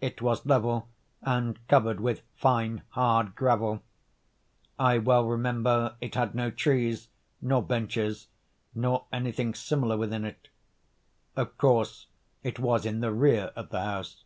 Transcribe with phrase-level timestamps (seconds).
[0.00, 0.88] It was level,
[1.20, 3.82] and covered with fine hard gravel.
[4.78, 7.08] I well remember it had no trees,
[7.42, 8.28] nor benches,
[8.74, 10.48] nor anything similar within it.
[11.36, 12.06] Of course
[12.42, 14.24] it was in the rear of the house.